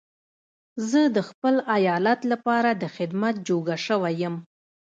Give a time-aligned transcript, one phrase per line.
[0.89, 4.35] زه د خپل ايالت لپاره د خدمت جوګه شوی يم.